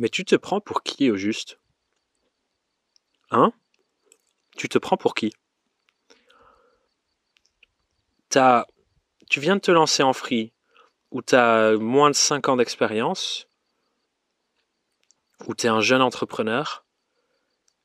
Mais 0.00 0.08
tu 0.08 0.24
te 0.24 0.34
prends 0.34 0.62
pour 0.62 0.82
qui 0.82 1.10
au 1.10 1.16
juste? 1.16 1.60
Hein? 3.30 3.52
Tu 4.56 4.66
te 4.66 4.78
prends 4.78 4.96
pour 4.96 5.14
qui? 5.14 5.30
T'as, 8.30 8.64
Tu 9.28 9.40
viens 9.40 9.56
de 9.56 9.60
te 9.60 9.70
lancer 9.70 10.02
en 10.02 10.14
free, 10.14 10.54
ou 11.10 11.20
tu 11.20 11.34
as 11.34 11.76
moins 11.76 12.08
de 12.08 12.14
5 12.14 12.48
ans 12.48 12.56
d'expérience, 12.56 13.46
ou 15.46 15.54
tu 15.54 15.66
es 15.66 15.68
un 15.68 15.82
jeune 15.82 16.00
entrepreneur, 16.00 16.86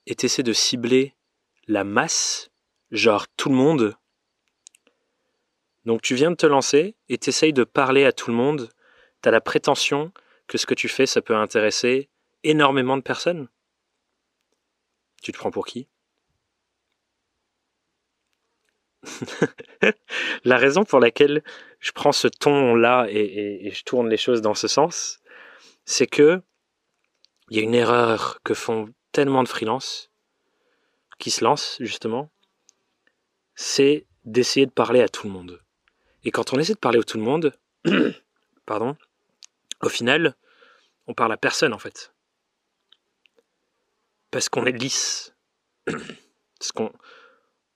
et 0.06 0.16
tu 0.16 0.28
essaies 0.28 0.42
de 0.42 0.54
cibler 0.54 1.16
la 1.68 1.84
masse, 1.84 2.50
genre 2.92 3.28
tout 3.28 3.50
le 3.50 3.56
monde. 3.56 3.98
Donc 5.84 6.02
tu 6.02 6.16
viens 6.16 6.32
de 6.32 6.38
te 6.38 6.46
lancer 6.46 6.96
et 7.10 7.18
tu 7.18 7.52
de 7.52 7.64
parler 7.66 8.06
à 8.06 8.14
tout 8.14 8.32
le 8.32 8.38
monde. 8.38 8.70
Tu 9.22 9.28
as 9.28 9.34
la 9.34 9.42
prétention 9.42 10.14
que 10.48 10.58
ce 10.58 10.66
que 10.66 10.74
tu 10.74 10.88
fais, 10.88 11.06
ça 11.06 11.22
peut 11.22 11.36
intéresser 11.36 12.10
énormément 12.44 12.98
de 12.98 13.02
personnes. 13.02 13.48
Tu 15.22 15.32
te 15.32 15.38
prends 15.38 15.52
pour 15.52 15.66
qui? 15.66 15.88
La 20.44 20.58
raison 20.58 20.84
pour 20.84 21.00
laquelle 21.00 21.44
je 21.80 21.92
prends 21.92 22.12
ce 22.12 22.28
ton-là 22.28 23.08
et, 23.10 23.72
je 23.72 23.84
tourne 23.84 24.10
les 24.10 24.18
choses 24.18 24.42
dans 24.42 24.54
ce 24.54 24.68
sens, 24.68 25.20
c'est 25.86 26.08
que 26.08 26.42
il 27.50 27.58
y 27.58 27.60
a 27.60 27.64
une 27.64 27.76
erreur 27.76 28.40
que 28.44 28.56
font 28.56 28.92
tellement 29.12 29.44
de 29.44 29.48
freelances 29.48 30.12
qui 31.20 31.30
se 31.32 31.44
lancent 31.44 31.78
justement, 31.80 32.32
c'est 33.54 34.08
d'essayer 34.26 34.66
de 34.66 34.72
parler 34.72 35.02
à 35.02 35.10
tout 35.10 35.28
le 35.28 35.34
monde. 35.34 35.62
Et 36.24 36.32
quand 36.32 36.54
on 36.54 36.60
essaie 36.60 36.74
de 36.74 36.80
parler 36.80 37.00
à 37.00 37.04
tout 37.04 37.18
le 37.18 37.24
monde, 37.24 37.54
pardon, 38.66 38.98
au 39.82 39.90
final, 39.90 40.36
on 41.08 41.14
parle 41.14 41.34
à 41.34 41.38
personne 41.38 41.74
en 41.74 41.80
fait. 41.80 42.14
Parce 44.32 44.50
qu'on 44.50 44.66
est 44.66 44.72
lisse. 44.72 45.34
Parce 45.86 46.72
qu'on 46.72 46.92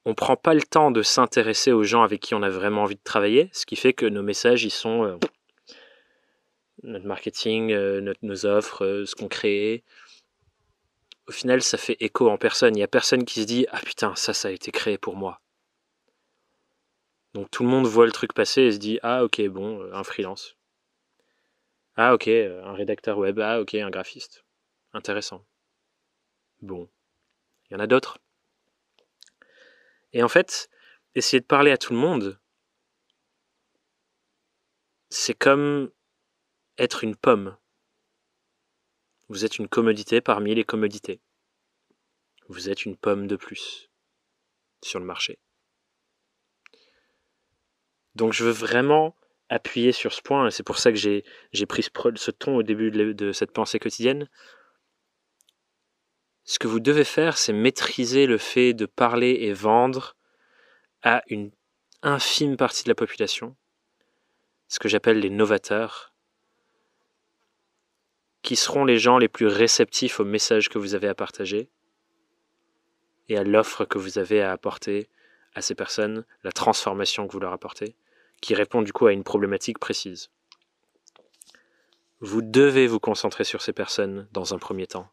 on 0.06 0.16
prend 0.16 0.36
pas 0.36 0.54
le 0.54 0.62
temps 0.62 0.90
de 0.90 1.04
s'intéresser 1.04 1.72
aux 1.72 1.84
gens 1.84 2.02
avec 2.02 2.22
qui 2.22 2.34
on 2.34 2.42
a 2.42 2.50
vraiment 2.50 2.84
envie 2.84 2.96
de 2.96 3.04
travailler, 3.04 3.50
ce 3.54 3.66
qui 3.66 3.76
fait 3.76 3.94
que 3.94 4.06
nos 4.06 4.24
messages, 4.24 4.64
ils 4.64 4.72
sont 4.72 5.04
euh, 5.04 5.18
notre 6.84 7.06
marketing, 7.06 7.72
euh, 7.72 8.14
nos 8.22 8.46
offres, 8.46 8.86
euh, 8.86 9.06
ce 9.06 9.16
qu'on 9.16 9.28
crée. 9.28 9.84
Au 11.28 11.32
final, 11.32 11.62
ça 11.62 11.78
fait 11.78 11.98
écho 12.00 12.30
en 12.30 12.38
personne. 12.38 12.76
Il 12.76 12.80
n'y 12.80 12.84
a 12.84 12.88
personne 12.88 13.26
qui 13.26 13.42
se 13.42 13.46
dit 13.46 13.68
Ah 13.72 13.82
putain, 13.82 14.16
ça, 14.16 14.34
ça 14.34 14.48
a 14.48 14.52
été 14.52 14.72
créé 14.72 14.98
pour 14.98 15.16
moi. 15.16 15.42
Donc 17.34 17.52
tout 17.52 17.64
le 17.64 17.70
monde 17.70 17.86
voit 17.86 18.06
le 18.06 18.12
truc 18.12 18.34
passer 18.34 18.64
et 18.64 18.72
se 18.72 18.78
dit 18.78 19.00
Ah 19.04 19.24
ok, 19.24 19.42
bon, 19.50 19.88
un 19.94 20.04
freelance. 20.04 20.56
Ah 22.02 22.14
ok, 22.14 22.30
un 22.30 22.72
rédacteur 22.72 23.18
web. 23.18 23.40
Ah 23.40 23.60
ok, 23.60 23.74
un 23.74 23.90
graphiste. 23.90 24.46
Intéressant. 24.94 25.46
Bon. 26.62 26.90
Il 27.66 27.74
y 27.74 27.76
en 27.76 27.82
a 27.82 27.88
d'autres? 27.88 28.20
Et 30.14 30.24
en 30.24 30.30
fait, 30.30 30.70
essayer 31.14 31.42
de 31.42 31.46
parler 31.46 31.72
à 31.72 31.78
tout 31.78 31.92
le 31.92 32.00
monde, 32.00 32.40
c'est 35.10 35.34
comme 35.34 35.92
être 36.78 37.04
une 37.04 37.18
pomme. 37.18 37.58
Vous 39.28 39.44
êtes 39.44 39.58
une 39.58 39.68
commodité 39.68 40.22
parmi 40.22 40.56
les 40.56 40.64
commodités. 40.64 41.20
Vous 42.48 42.70
êtes 42.70 42.86
une 42.86 42.96
pomme 42.96 43.28
de 43.28 43.36
plus 43.36 43.90
sur 44.82 45.00
le 45.00 45.06
marché. 45.06 45.38
Donc 48.16 48.32
je 48.32 48.46
veux 48.46 48.52
vraiment 48.52 49.18
appuyer 49.50 49.92
sur 49.92 50.14
ce 50.14 50.22
point, 50.22 50.48
et 50.48 50.52
c'est 50.52 50.64
pour 50.64 50.78
ça 50.78 50.92
que 50.92 50.98
j'ai, 50.98 51.24
pris 51.68 51.84
ce, 51.84 52.32
ton 52.32 52.58
au 52.58 52.64
début 52.64 52.92
de 52.92 53.32
cette 53.32 53.52
pensée 53.52 53.80
quotidienne. 53.80 54.30
Ce 56.44 56.58
que 56.58 56.68
vous 56.68 56.80
devez 56.80 57.04
faire, 57.04 57.38
c'est 57.38 57.54
maîtriser 57.54 58.26
le 58.26 58.38
fait 58.38 58.74
de 58.74 58.86
parler 58.86 59.38
et 59.42 59.54
vendre 59.54 60.16
à 61.04 61.22
une 61.28 61.52
infime 62.02 62.58
partie 62.58 62.84
de 62.84 62.90
la 62.90 62.96
population, 62.96 63.56
ce 64.68 64.80
que 64.80 64.88
j'appelle 64.88 65.20
les 65.20 65.30
novateurs, 65.30 66.14
qui 68.42 68.56
seront 68.56 68.86
les 68.86 68.98
gens 68.98 69.18
les 69.18 69.28
plus 69.28 69.48
réceptifs 69.48 70.20
au 70.20 70.26
message 70.26 70.70
que 70.70 70.80
vous 70.80 70.96
avez 70.96 71.08
à 71.08 71.16
partager 71.16 71.70
et 73.28 73.38
à 73.38 73.44
l'offre 73.44 73.86
que 73.86 73.98
vous 73.98 74.18
avez 74.18 74.42
à 74.42 74.52
apporter 74.52 75.10
à 75.54 75.62
ces 75.62 75.76
personnes, 75.76 76.26
la 76.44 76.52
transformation 76.52 77.28
que 77.28 77.34
vous 77.34 77.40
leur 77.40 77.54
apportez, 77.54 77.96
qui 78.42 78.56
répond 78.56 78.82
du 78.82 78.94
coup 78.94 79.08
à 79.08 79.14
une 79.14 79.24
problématique 79.24 79.80
précise. 79.80 80.30
Vous 82.22 82.42
devez 82.42 82.88
vous 82.88 83.00
concentrer 83.00 83.44
sur 83.44 83.62
ces 83.62 83.74
personnes 83.74 84.28
dans 84.32 84.54
un 84.54 84.58
premier 84.58 84.88
temps. 84.88 85.10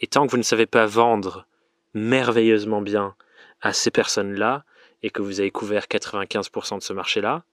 Et 0.00 0.06
tant 0.06 0.26
que 0.26 0.30
vous 0.30 0.38
ne 0.38 0.42
savez 0.42 0.66
pas 0.66 0.86
vendre 0.86 1.46
merveilleusement 1.92 2.80
bien 2.80 3.14
à 3.60 3.72
ces 3.72 3.90
personnes-là, 3.90 4.64
et 5.02 5.10
que 5.10 5.22
vous 5.22 5.40
avez 5.40 5.50
couvert 5.50 5.84
95% 5.84 6.78
de 6.78 6.82
ce 6.82 6.92
marché-là, 6.92 7.44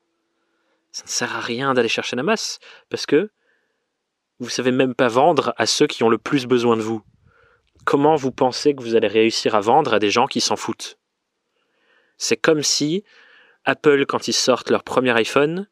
ça 0.91 1.03
ne 1.03 1.09
sert 1.09 1.35
à 1.35 1.39
rien 1.39 1.73
d'aller 1.73 1.89
chercher 1.89 2.15
la 2.15 2.23
masse, 2.23 2.59
parce 2.89 3.05
que 3.05 3.29
vous 4.39 4.45
ne 4.45 4.51
savez 4.51 4.71
même 4.71 4.95
pas 4.95 5.07
vendre 5.07 5.53
à 5.57 5.65
ceux 5.65 5.87
qui 5.87 6.03
ont 6.03 6.09
le 6.09 6.17
plus 6.17 6.45
besoin 6.45 6.77
de 6.77 6.81
vous. 6.81 7.01
Comment 7.85 8.15
vous 8.15 8.31
pensez 8.31 8.75
que 8.75 8.81
vous 8.81 8.95
allez 8.95 9.07
réussir 9.07 9.55
à 9.55 9.61
vendre 9.61 9.93
à 9.93 9.99
des 9.99 10.11
gens 10.11 10.27
qui 10.27 10.41
s'en 10.41 10.55
foutent? 10.55 10.97
C'est 12.17 12.37
comme 12.37 12.63
si 12.63 13.03
Apple, 13.67 14.05
quand 14.05 14.29
ils 14.29 14.33
sortent 14.33 14.69
leur 14.69 14.85
premier 14.85 15.11
iPhone, 15.11 15.67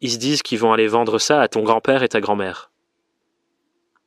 ils 0.00 0.10
se 0.10 0.18
disent 0.18 0.42
qu'ils 0.42 0.58
vont 0.58 0.72
aller 0.72 0.88
vendre 0.88 1.20
ça 1.20 1.40
à 1.40 1.46
ton 1.46 1.62
grand-père 1.62 2.02
et 2.02 2.08
ta 2.08 2.20
grand-mère. 2.20 2.72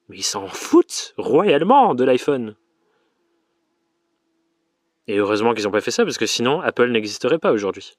Mais 0.10 0.18
ils 0.18 0.24
s'en 0.24 0.46
foutent 0.48 1.14
royalement 1.18 1.96
de 1.96 2.04
l'iPhone. 2.04 2.58
Et 5.08 5.18
heureusement 5.18 5.54
qu'ils 5.54 5.64
n'ont 5.64 5.72
pas 5.72 5.80
fait 5.80 5.90
ça, 5.90 6.04
parce 6.04 6.18
que 6.18 6.26
sinon 6.26 6.60
Apple 6.60 6.90
n'existerait 6.92 7.40
pas 7.40 7.54
aujourd'hui. 7.54 7.98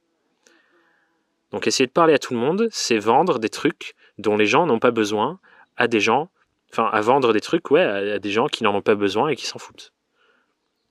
Donc 1.52 1.66
essayer 1.66 1.86
de 1.86 1.92
parler 1.92 2.12
à 2.12 2.18
tout 2.18 2.34
le 2.34 2.40
monde, 2.40 2.68
c'est 2.70 2.98
vendre 2.98 3.38
des 3.38 3.48
trucs 3.48 3.94
dont 4.18 4.36
les 4.36 4.46
gens 4.46 4.66
n'ont 4.66 4.78
pas 4.78 4.90
besoin 4.90 5.40
à 5.78 5.88
des 5.88 6.00
gens, 6.00 6.28
enfin 6.70 6.90
à 6.92 7.00
vendre 7.00 7.32
des 7.32 7.40
trucs, 7.40 7.70
ouais, 7.70 7.82
à, 7.82 8.18
des 8.18 8.30
gens 8.30 8.46
qui 8.46 8.62
n'en 8.62 8.74
ont 8.74 8.82
pas 8.82 8.94
besoin 8.94 9.28
et 9.28 9.36
qui 9.36 9.46
s'en 9.46 9.58
foutent. 9.58 9.94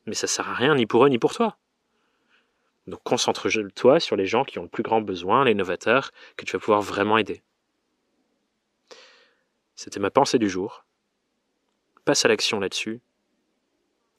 Mais 0.08 0.16
ça 0.16 0.26
sert 0.26 0.50
à 0.50 0.56
rien 0.56 0.74
ni 0.74 0.88
pour 0.88 1.06
eux 1.06 1.10
ni 1.10 1.20
pour 1.20 1.36
toi. 1.36 1.56
Donc 2.88 3.02
concentre-toi 3.04 4.00
sur 4.00 4.16
les 4.16 4.26
gens 4.26 4.44
qui 4.44 4.60
ont 4.60 4.64
le 4.64 4.70
plus 4.70 4.84
grand 4.84 5.02
besoin, 5.02 5.46
les 5.46 5.54
novateurs, 5.54 6.12
que 6.36 6.46
tu 6.46 6.54
vas 6.54 6.60
pouvoir 6.60 6.82
vraiment 6.82 7.18
aider. 7.18 7.42
C'était 9.76 10.00
ma 10.00 10.12
pensée 10.12 10.40
du 10.40 10.50
jour 10.50 10.86
passe 12.04 12.26
à 12.26 12.28
l'action 12.28 12.60
là-dessus. 12.60 13.02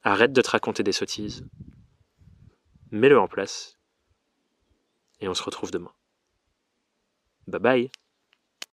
Arrête 0.03 0.33
de 0.33 0.43
te 0.43 0.51
raconter 0.51 0.83
des 0.83 0.93
sottises. 0.93 1.47
Mets-le 2.91 3.19
en 3.19 3.29
place. 3.29 3.79
Et 5.21 5.29
on 5.29 5.35
se 5.35 5.43
retrouve 5.43 5.71
demain. 5.71 5.93
Bye 7.47 7.61
bye 7.61 8.04